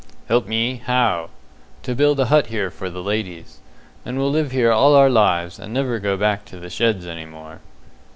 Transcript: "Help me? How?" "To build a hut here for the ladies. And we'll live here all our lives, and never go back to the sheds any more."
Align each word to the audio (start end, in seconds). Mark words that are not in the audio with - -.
"Help 0.27 0.47
me? 0.47 0.81
How?" 0.85 1.29
"To 1.83 1.93
build 1.93 2.19
a 2.19 2.25
hut 2.25 2.47
here 2.47 2.71
for 2.71 2.89
the 2.89 3.03
ladies. 3.03 3.59
And 4.03 4.17
we'll 4.17 4.31
live 4.31 4.49
here 4.49 4.71
all 4.71 4.95
our 4.95 5.11
lives, 5.11 5.59
and 5.59 5.71
never 5.75 5.99
go 5.99 6.17
back 6.17 6.43
to 6.45 6.59
the 6.59 6.71
sheds 6.71 7.05
any 7.05 7.27
more." 7.27 7.59